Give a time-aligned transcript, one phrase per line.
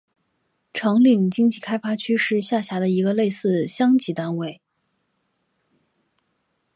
[0.73, 4.59] 长岭经济开发区是下辖的一个类似乡级单位。